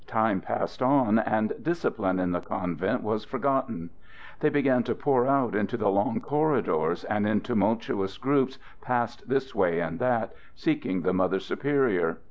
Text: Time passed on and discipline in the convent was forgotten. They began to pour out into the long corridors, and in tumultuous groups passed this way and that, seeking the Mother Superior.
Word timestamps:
Time 0.07 0.41
passed 0.41 0.81
on 0.81 1.19
and 1.19 1.53
discipline 1.61 2.17
in 2.17 2.31
the 2.31 2.39
convent 2.39 3.03
was 3.03 3.23
forgotten. 3.23 3.91
They 4.39 4.49
began 4.49 4.81
to 4.85 4.95
pour 4.95 5.27
out 5.27 5.53
into 5.53 5.77
the 5.77 5.89
long 5.91 6.19
corridors, 6.21 7.03
and 7.03 7.27
in 7.27 7.41
tumultuous 7.41 8.17
groups 8.17 8.57
passed 8.81 9.29
this 9.29 9.53
way 9.53 9.79
and 9.79 9.99
that, 9.99 10.33
seeking 10.55 11.03
the 11.03 11.13
Mother 11.13 11.37
Superior. 11.39 12.17